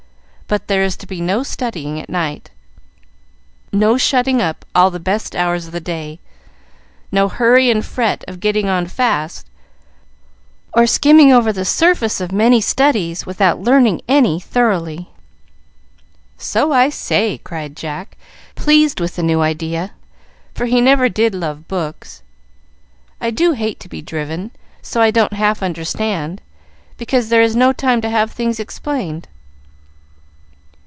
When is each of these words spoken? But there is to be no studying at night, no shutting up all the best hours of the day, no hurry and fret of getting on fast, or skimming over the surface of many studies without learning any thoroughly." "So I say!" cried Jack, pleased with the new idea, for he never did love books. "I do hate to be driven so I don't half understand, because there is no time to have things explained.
But 0.47 0.67
there 0.67 0.83
is 0.83 0.97
to 0.97 1.07
be 1.07 1.21
no 1.21 1.43
studying 1.43 1.97
at 2.01 2.09
night, 2.09 2.49
no 3.71 3.97
shutting 3.97 4.41
up 4.41 4.65
all 4.75 4.91
the 4.91 4.99
best 4.99 5.33
hours 5.33 5.65
of 5.65 5.71
the 5.71 5.79
day, 5.79 6.19
no 7.09 7.29
hurry 7.29 7.71
and 7.71 7.85
fret 7.85 8.25
of 8.27 8.41
getting 8.41 8.67
on 8.67 8.85
fast, 8.87 9.47
or 10.73 10.85
skimming 10.85 11.31
over 11.31 11.53
the 11.53 11.63
surface 11.63 12.19
of 12.19 12.33
many 12.33 12.59
studies 12.59 13.25
without 13.25 13.61
learning 13.61 14.01
any 14.09 14.41
thoroughly." 14.41 15.11
"So 16.37 16.73
I 16.73 16.89
say!" 16.89 17.37
cried 17.37 17.77
Jack, 17.77 18.17
pleased 18.53 18.99
with 18.99 19.15
the 19.15 19.23
new 19.23 19.39
idea, 19.39 19.91
for 20.53 20.65
he 20.65 20.81
never 20.81 21.07
did 21.07 21.33
love 21.33 21.69
books. 21.69 22.23
"I 23.21 23.29
do 23.31 23.53
hate 23.53 23.79
to 23.79 23.87
be 23.87 24.01
driven 24.01 24.51
so 24.81 24.99
I 24.99 25.11
don't 25.11 25.31
half 25.31 25.63
understand, 25.63 26.41
because 26.97 27.29
there 27.29 27.41
is 27.41 27.55
no 27.55 27.71
time 27.71 28.01
to 28.01 28.09
have 28.09 28.33
things 28.33 28.59
explained. 28.59 29.29